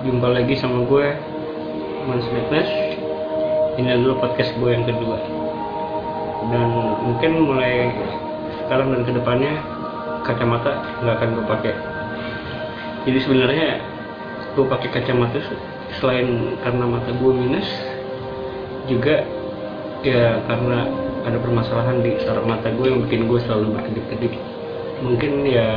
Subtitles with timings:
[0.00, 1.12] Jumpa lagi sama gue,
[2.08, 2.72] Mans Fitness.
[3.76, 5.20] Ini adalah podcast gue yang kedua.
[6.48, 6.68] Dan
[7.04, 7.92] mungkin mulai
[8.64, 9.60] sekarang dan ke depannya
[10.24, 10.72] kacamata
[11.04, 11.74] nggak akan gue pakai.
[13.04, 13.68] Jadi sebenarnya
[14.56, 15.36] gue pakai kacamata
[16.00, 17.68] selain karena mata gue minus,
[18.88, 19.20] juga
[20.00, 20.88] ya karena
[21.28, 24.32] ada permasalahan di saraf mata gue yang bikin gue selalu berkedip-kedip
[25.04, 25.68] mungkin ya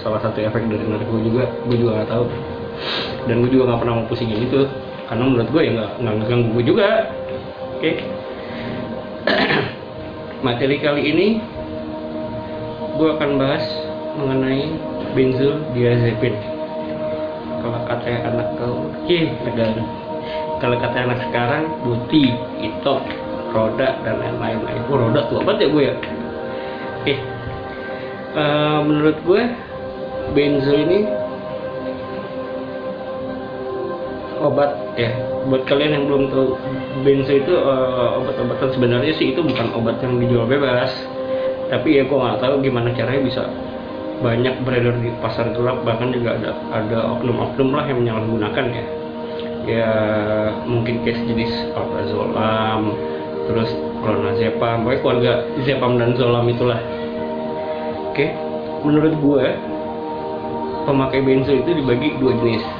[0.00, 2.24] salah satu efek dari narko juga gue juga nggak tahu
[3.28, 4.64] dan gue juga nggak pernah mau pusingin itu
[5.10, 6.88] karena menurut gue ya nggak nggak ngeganggu gue juga.
[7.76, 7.80] Oke.
[7.80, 7.94] Okay.
[10.46, 11.26] materi kali ini
[12.96, 13.64] gue akan bahas
[14.16, 14.72] mengenai
[15.12, 16.34] benzodiazepin
[17.60, 19.84] kalau kata anak kau oke negara
[20.60, 22.94] kalau kata anak sekarang buti itu
[23.50, 24.80] roda dan lain-lain.
[24.88, 25.94] Oh roda tuh apa ya gue ya?
[25.96, 26.08] Oke.
[27.04, 27.18] Okay
[28.34, 29.42] uh, menurut gue
[30.36, 31.06] benzo ini
[34.98, 35.10] ya
[35.46, 36.46] buat kalian yang belum tahu
[37.06, 40.90] benzo itu uh, obat-obatan sebenarnya sih itu bukan obat yang dijual bebas.
[41.70, 43.42] Tapi ya gue nggak tahu gimana caranya bisa
[44.20, 48.84] banyak beredar di pasar gelap bahkan juga ada ada oknum-oknum lah yang menyalahgunakan ya.
[49.70, 49.92] Ya
[50.66, 52.96] mungkin case jenis alprazolam
[53.48, 53.70] terus
[54.02, 56.80] clonazepam pokoknya keluarga zepam dan zolam itulah.
[58.10, 58.34] Oke,
[58.82, 59.46] menurut gue
[60.84, 62.79] pemakai benzo itu dibagi dua jenis.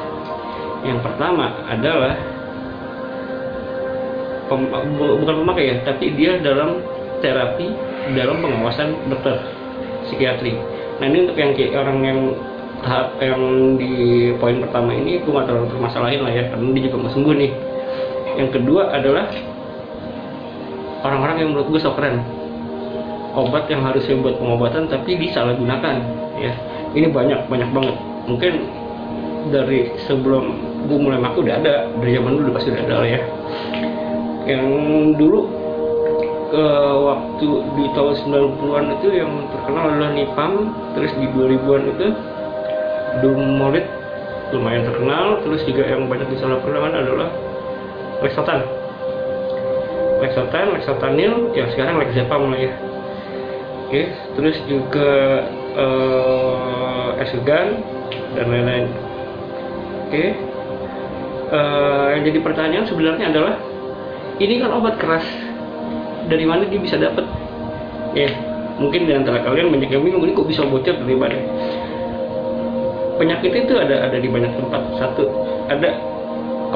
[0.80, 2.14] Yang pertama adalah
[4.48, 4.60] pem,
[4.98, 6.80] bukan pemakai ya, tapi dia dalam
[7.20, 7.68] terapi
[8.16, 9.36] dalam pengawasan dokter
[10.08, 10.56] psikiatri.
[11.00, 12.20] Nah ini untuk yang orang yang
[12.80, 13.42] tahap yang
[13.76, 13.92] di
[14.40, 17.52] poin pertama ini gue gak terlalu permasalahin lah ya karena dia juga mau sembuh nih.
[18.40, 19.28] Yang kedua adalah
[21.04, 22.24] orang-orang yang menurut gue sok keren
[23.34, 26.02] obat yang harusnya buat pengobatan tapi disalahgunakan
[26.38, 26.52] ya
[26.96, 27.96] ini banyak banyak banget
[28.26, 28.52] mungkin
[29.48, 30.44] dari sebelum
[30.84, 33.20] gue mulai maku udah ada dari zaman dulu pasti udah ada lah ya.
[34.44, 34.66] Yang
[35.16, 35.40] dulu
[36.50, 36.66] ke
[37.06, 40.52] waktu di tahun 90-an itu yang terkenal adalah Nipam
[40.98, 42.06] terus di 2000-an itu
[43.22, 43.86] Dumolit
[44.50, 47.30] lumayan terkenal terus juga yang banyak disalahgunakan adalah
[48.18, 48.66] Lexotan
[50.20, 52.72] Lexotan, Lexotanil, yang sekarang Lexapam lah ya.
[53.90, 54.06] Okay.
[54.38, 55.10] terus juga
[55.74, 57.82] uh, esegan
[58.38, 58.86] dan lain-lain.
[58.86, 59.09] oke
[60.10, 60.34] okay.
[61.54, 63.54] uh, yang jadi pertanyaan sebenarnya adalah
[64.42, 65.24] ini kan obat keras.
[66.26, 67.24] Dari mana dia bisa dapat
[68.12, 68.32] ya yeah.
[68.76, 71.38] mungkin di antara kalian banyak yang bingung ini kok bisa bocor dari mana?
[73.16, 74.82] Penyakit itu ada ada di banyak tempat.
[74.98, 75.26] Satu
[75.70, 75.96] ada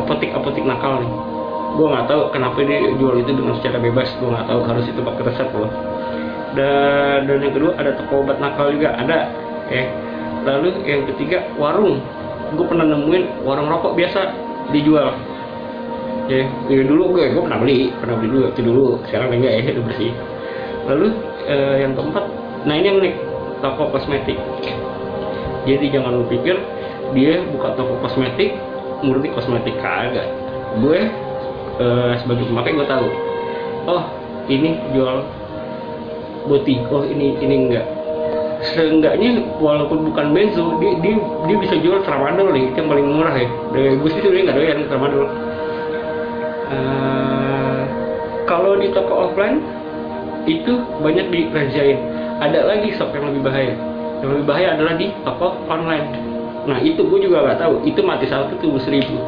[0.01, 1.13] apotik-apotik nakal nih.
[1.75, 4.09] Gue nggak tahu kenapa dia jual itu dengan secara bebas.
[4.23, 5.71] Gue nggak tahu harus itu pakai resep loh
[6.55, 8.95] dan dan yang kedua ada toko obat nakal juga.
[8.95, 9.19] Ada
[9.69, 9.85] ya.
[10.45, 11.99] Lalu yang ketiga warung
[12.55, 14.21] gue pernah nemuin warung rokok biasa
[14.71, 15.15] dijual.
[16.25, 16.49] Ya,
[16.89, 18.87] dulu gue gue pernah beli pernah beli dulu itu dulu.
[19.07, 20.13] Sekarang enggak ya udah bersih.
[20.89, 21.07] Lalu
[21.51, 22.25] eh, yang keempat
[22.65, 23.15] nah ini yang unik
[23.61, 24.39] toko kosmetik.
[25.65, 26.57] Jadi jangan lu pikir
[27.13, 28.57] dia buka toko kosmetik
[29.05, 30.29] murni kosmetik kagak.
[30.81, 31.13] Gue
[31.79, 33.09] eh, sebagai pemakai gue tahu
[33.85, 34.03] oh
[34.49, 35.25] ini jual
[36.49, 37.87] boti oh ini ini enggak
[38.73, 43.35] seenggaknya walaupun bukan benzo dia, dia, dia bisa jual tramadol nih itu yang paling murah
[43.37, 43.49] ya.
[43.77, 45.27] Dari gue sih sebenarnya nggak doyan tramadol.
[46.65, 47.83] Uh,
[48.49, 49.61] kalau di toko offline
[50.49, 51.99] itu banyak dirajain
[52.41, 53.75] ada lagi shop yang lebih bahaya.
[54.25, 56.09] Yang lebih bahaya adalah di toko online.
[56.65, 57.75] Nah itu gue juga nggak tahu.
[57.85, 59.21] Itu mati satu tuh seribu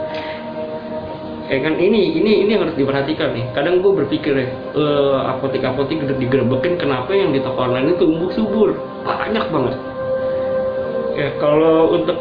[1.46, 3.46] eh kan ini ini ini yang harus diperhatikan nih.
[3.54, 8.02] Kadang gue berpikir ya uh, apotek apotek udah digerebekin kenapa yang di toko online itu
[8.02, 8.70] tumbuh subur?
[9.06, 9.74] Banyak banget.
[11.14, 12.18] Ya kalau untuk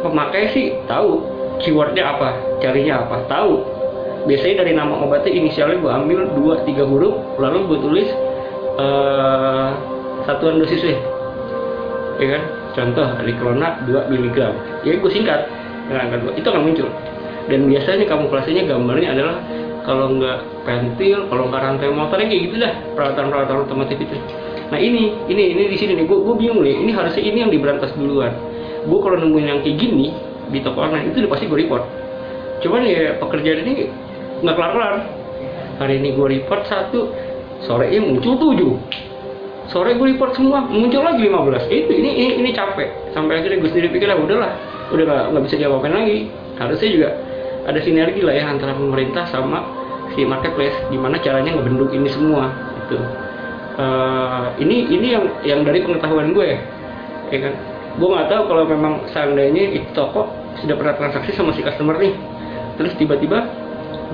[0.00, 1.20] pemakai sih tahu
[1.60, 2.28] keywordnya apa
[2.64, 3.60] carinya apa tahu.
[4.22, 8.08] Biasanya dari nama obatnya inisialnya gue ambil dua tiga huruf lalu gue tulis
[8.80, 9.76] uh,
[10.24, 10.96] satuan dosisnya.
[12.16, 12.42] Ya kan?
[12.72, 14.38] Contoh adiklona 2 mg
[14.80, 15.44] ya gue singkat.
[15.92, 16.88] Dengan itu akan muncul
[17.50, 19.36] dan biasanya kamuflasenya gambarnya adalah
[19.82, 24.14] kalau nggak pentil, kalau nggak rantai motornya kayak gitu dah peralatan-peralatan otomotif itu.
[24.70, 26.80] Nah ini, ini, ini di sini nih, gue bingung nih.
[26.80, 28.32] Ini harusnya ini yang diberantas duluan.
[28.86, 30.14] Gue kalau nemuin yang kayak gini
[30.48, 31.84] di toko online itu udah pasti gue report.
[32.62, 33.90] Cuman ya pekerjaan ini
[34.40, 34.94] nggak kelar-kelar.
[35.82, 37.10] Hari ini gue report satu,
[37.66, 38.74] sore ini muncul tujuh.
[39.66, 41.66] Sore gue report semua, muncul lagi 15.
[41.68, 43.12] Itu ini ini, ini capek.
[43.12, 44.52] Sampai akhirnya gue sendiri pikir lah udahlah,
[44.94, 46.30] udah nggak bisa diapa lagi.
[46.56, 47.08] Harusnya juga
[47.62, 49.62] ada sinergi lah ya antara pemerintah sama
[50.12, 52.50] si marketplace gimana caranya ngebendung ini semua
[52.84, 52.98] itu
[53.78, 56.58] uh, ini ini yang yang dari pengetahuan gue
[57.32, 57.54] ya kan?
[57.92, 60.32] Gue nggak tahu kalau memang seandainya itu toko
[60.64, 62.12] sudah pernah transaksi sama si customer nih
[62.80, 63.44] terus tiba-tiba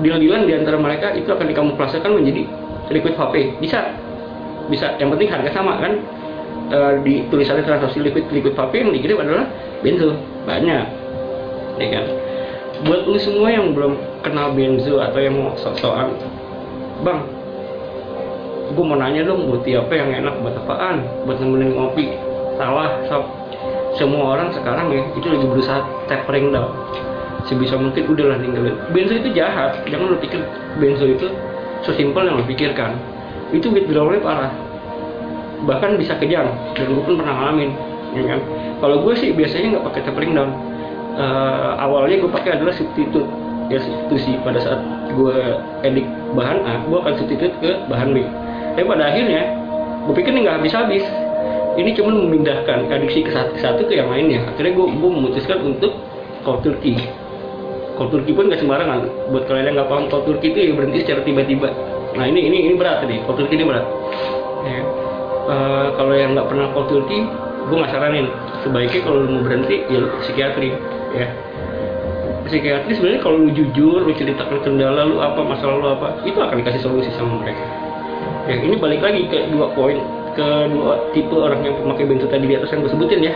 [0.03, 2.43] deal-dealan di antara mereka itu akan dikamuflasekan menjadi
[2.91, 3.95] liquid vape bisa
[4.67, 4.95] bisa.
[4.99, 5.93] Yang penting harga sama kan?
[6.69, 9.47] E, di tulisannya transaksi liquid liquid vape yang dikirim adalah
[9.81, 10.13] benzo
[10.43, 10.85] banyak
[11.79, 12.05] ya kan
[12.87, 16.15] buat lu semua yang belum kenal benzo atau yang mau sok-sokan
[17.03, 17.39] bang
[18.69, 21.01] gue mau nanya dong buat apa yang enak buat apaan?
[21.25, 22.13] Buat nemenin ngopi.
[22.57, 23.25] Salah sob.
[23.97, 26.69] Semua orang sekarang ya itu lagi berusaha tapering down.
[27.49, 28.77] Sebisa mungkin udahlah ninggalin.
[28.93, 29.81] Benzo itu jahat.
[29.89, 30.41] Jangan lo pikir
[30.77, 31.27] benzo itu
[31.81, 32.93] sesimpel yang lo pikirkan.
[33.49, 34.53] Itu withdrawalnya parah.
[35.65, 36.53] Bahkan bisa kejang.
[36.77, 37.73] Dan gue pun pernah ngalamin
[38.13, 38.39] ya kan?
[38.79, 40.51] Kalau gue sih biasanya nggak pakai tapering down
[41.19, 43.27] uh, awalnya gue pakai adalah substitute.
[43.69, 44.39] Ya substitusi.
[44.41, 44.81] Pada saat
[45.13, 45.37] gue
[45.85, 48.23] edik bahan A gue akan substitute ke bahan B.
[48.73, 49.41] Tapi pada akhirnya
[50.07, 51.05] gue pikir ini nggak habis-habis.
[51.77, 54.43] Ini cuma memindahkan adiksi ke satu, ke satu ke yang lainnya.
[54.51, 55.95] Akhirnya gue, gue memutuskan untuk
[56.43, 56.97] cold turkey
[57.99, 59.03] cold turkey pun nggak sembarangan.
[59.35, 61.67] Buat kalian yang nggak paham cold turkey itu ya berhenti secara tiba-tiba.
[62.15, 63.19] Nah ini ini ini berat tadi.
[63.27, 63.85] Cold turkey ini berat.
[64.63, 64.79] Ya.
[65.51, 67.27] uh, kalau yang nggak pernah cold turkey
[67.69, 68.27] gue nggak saranin.
[68.65, 70.73] Sebaiknya kalau mau berhenti ya lu psikiatri
[71.13, 71.27] ya.
[72.49, 76.65] Psikiatri sebenarnya kalau lu jujur lu ceritakan kendala lu apa masalah lu apa itu akan
[76.65, 77.61] dikasih solusi sama mereka.
[78.49, 80.01] Ya ini balik lagi ke dua poin
[80.33, 83.33] ke dua tipe orang yang pemakai benzo tadi di atas yang gue sebutin ya.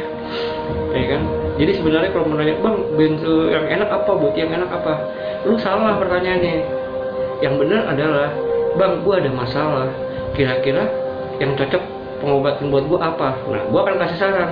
[0.98, 1.22] Ya kan?
[1.54, 4.12] Jadi sebenarnya kalau menanya bang benzo yang enak apa?
[4.18, 4.94] Buat yang enak apa?
[5.46, 6.66] Lu salah pertanyaannya.
[7.46, 8.30] Yang benar adalah
[8.82, 9.88] bang gue ada masalah.
[10.34, 10.90] Kira-kira
[11.38, 11.93] yang cocok
[12.24, 13.36] pengobatan buat gue apa?
[13.52, 14.50] Nah gue akan kasih saran.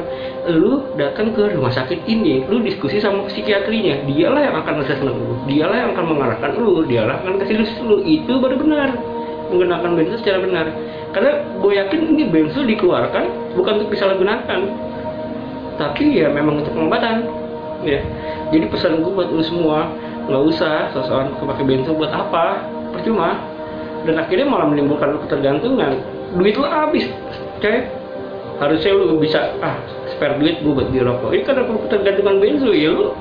[0.52, 4.04] Lu datang ke rumah sakit ini lu diskusi sama psikiatrinya.
[4.04, 5.34] Dialah yang akan assessment lu.
[5.48, 6.84] Dialah yang akan mengarahkan lu.
[6.84, 7.56] Dialah yang akan kasih
[7.88, 8.04] lu.
[8.04, 9.00] Itu baru benar.
[9.50, 10.68] Menggunakan benzo secara benar.
[11.16, 11.32] Karena
[11.64, 14.60] gue yakin ini benzo dikeluarkan bukan untuk disalahgunakan.
[15.80, 17.24] Tapi ya memang untuk pengobatan.
[17.88, 18.04] Ya.
[18.52, 19.88] Jadi pesan gue buat lu semua
[20.28, 22.68] nggak usah sosokan pakai benzo buat apa.
[22.92, 23.40] Percuma.
[24.02, 27.06] Dan akhirnya malah menimbulkan ketergantungan duit lu habis.
[27.62, 27.88] Coy
[28.62, 29.82] harusnya lu bisa ah
[30.14, 31.34] spare duit gue buat beli rokok.
[31.34, 33.14] Ini karena ketergantungan benzo ya lu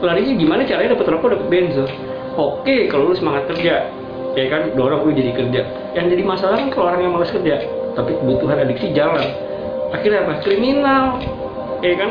[0.00, 1.84] larinya gimana caranya dapat rokok dapat benzo
[2.40, 3.92] oke kalau lu semangat kerja.
[4.38, 5.60] Ya kan dorong lu jadi kerja.
[5.98, 7.66] Yang jadi masalah kan kalau orang yang malas kerja.
[7.98, 9.26] Tapi kebutuhan adiksi jalan.
[9.90, 10.38] Akhirnya apa?
[10.46, 11.18] Kriminal.
[11.82, 12.10] Ya kan?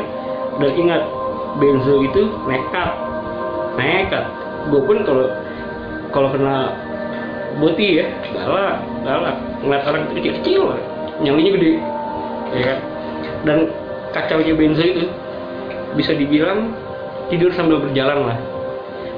[0.60, 1.02] Dan ingat
[1.56, 2.90] benzo itu nekat.
[3.80, 4.24] Nekat.
[4.68, 5.26] Gue pun kalau
[6.12, 6.76] kalau kena
[7.58, 8.06] boti ya.
[8.30, 10.62] Galak galak ngeliat orang kecil kecil
[11.24, 11.72] nyalinya gede.
[12.50, 12.78] Ya kan?
[13.46, 13.58] Dan
[14.14, 15.02] kacaunya benzo itu
[15.98, 16.74] bisa dibilang
[17.32, 18.38] tidur sambil berjalan lah.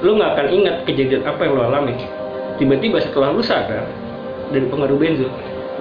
[0.00, 1.94] Lu nggak akan ingat kejadian apa yang lo alami.
[2.56, 3.88] Tiba-tiba setelah lu sadar
[4.52, 5.28] dari pengaruh benzo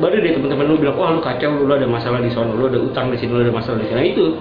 [0.02, 2.80] baru deh teman-teman lu bilang wah lu kacau lu, ada masalah di sana lu ada
[2.82, 4.34] utang di sini lu ada masalah di sana itu.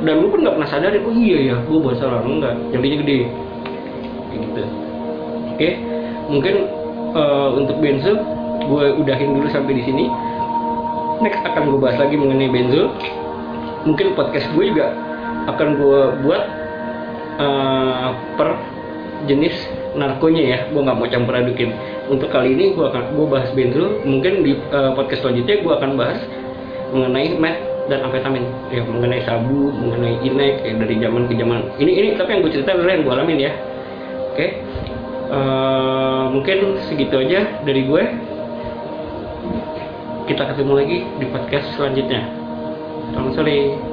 [0.00, 2.20] Dan lu pun nggak pernah sadar oh iya ya gua buat salah.
[2.22, 3.18] Enggak jadinya gede.
[4.30, 4.62] Kayak gitu.
[5.50, 5.70] Oke?
[6.30, 6.54] Mungkin
[7.14, 8.14] uh, untuk benzo
[8.60, 10.04] gue udahin dulu sampai di sini.
[11.20, 12.92] Next akan gue bahas lagi mengenai benzo.
[13.84, 14.92] Mungkin podcast gue juga
[15.48, 16.42] akan gue buat
[17.40, 18.56] uh, per
[19.28, 19.56] jenis
[19.96, 20.58] narkonya ya.
[20.70, 21.74] Gue nggak mau campur adukin.
[22.08, 24.00] Untuk kali ini gue akan gue bahas benzo.
[24.04, 26.18] Mungkin di uh, podcast selanjutnya gue akan bahas
[26.94, 27.60] mengenai meth
[27.92, 28.44] dan amfetamin.
[28.72, 31.60] Ya mengenai sabu mengenai inek ya, dari zaman ke zaman.
[31.80, 33.52] Ini ini tapi yang gue cerita adalah yang gue alamin ya.
[34.30, 34.36] Oke?
[34.38, 34.50] okay?
[35.30, 38.04] Uh, mungkin segitu aja dari gue.
[40.26, 42.22] Kita ketemu lagi di podcast selanjutnya.
[43.10, 43.89] Selamat sore